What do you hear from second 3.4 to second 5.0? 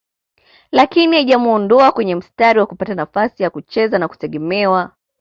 ya kucheza na kutegemewa